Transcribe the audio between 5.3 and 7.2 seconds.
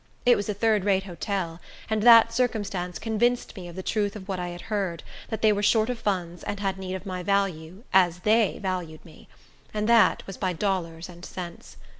they were short of funds and had need of